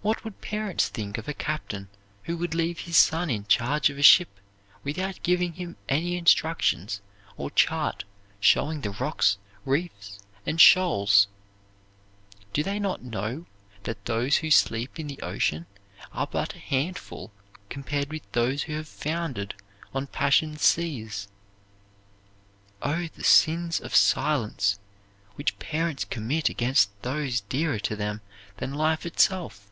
What 0.00 0.24
would 0.24 0.40
parents 0.40 0.88
think 0.88 1.18
of 1.18 1.28
a 1.28 1.34
captain 1.34 1.90
who 2.22 2.38
would 2.38 2.54
leave 2.54 2.78
his 2.78 2.96
son 2.96 3.28
in 3.28 3.44
charge 3.44 3.90
of 3.90 3.98
a 3.98 4.02
ship 4.02 4.40
without 4.82 5.22
giving 5.22 5.52
him 5.54 5.76
any 5.86 6.16
instructions 6.16 7.02
or 7.36 7.50
chart 7.50 8.04
showing 8.40 8.80
the 8.80 8.92
rocks, 8.92 9.36
reefs, 9.66 10.18
and 10.46 10.58
shoals? 10.58 11.28
Do 12.54 12.62
they 12.62 12.78
not 12.78 13.02
know 13.02 13.44
that 13.82 14.06
those 14.06 14.38
who 14.38 14.50
sleep 14.50 14.98
in 14.98 15.08
the 15.08 15.20
ocean 15.20 15.66
are 16.10 16.26
but 16.26 16.54
a 16.54 16.58
handful 16.58 17.30
compared 17.68 18.08
with 18.08 18.22
those 18.32 18.62
who 18.62 18.76
have 18.76 18.88
foundered 18.88 19.54
on 19.92 20.06
passion's 20.06 20.62
seas? 20.62 21.28
Oh, 22.80 23.08
the 23.14 23.24
sins 23.24 23.78
of 23.78 23.94
silence 23.94 24.80
which 25.34 25.58
parents 25.58 26.06
commit 26.06 26.48
against 26.48 26.98
those 27.02 27.42
dearer 27.42 27.80
to 27.80 27.94
them 27.94 28.22
than 28.56 28.72
life 28.72 29.04
itself! 29.04 29.66